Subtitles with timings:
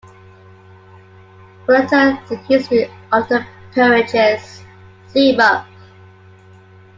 [1.67, 2.13] For later
[2.47, 4.63] history of the peerages,
[5.09, 5.67] see above.